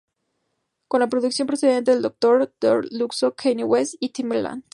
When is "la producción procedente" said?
1.01-1.91